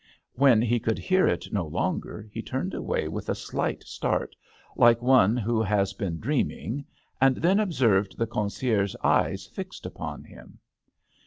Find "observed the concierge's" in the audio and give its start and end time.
7.59-8.95